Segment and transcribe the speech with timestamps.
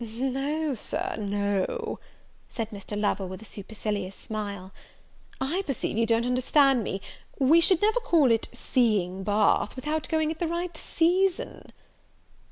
[0.03, 1.99] "No, Sir, no,"
[2.49, 2.99] said Mr.
[2.99, 4.71] Lovel, with a supercilious smile,
[5.39, 7.01] "I perceive you don't understand me;
[7.37, 11.71] we should never call it seeing Bath, without going at the right season."